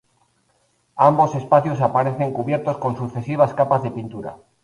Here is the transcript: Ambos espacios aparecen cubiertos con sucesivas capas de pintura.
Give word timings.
Ambos 0.97 1.35
espacios 1.35 1.79
aparecen 1.79 2.33
cubiertos 2.33 2.79
con 2.79 2.97
sucesivas 2.97 3.53
capas 3.53 3.83
de 3.83 3.91
pintura. 3.91 4.35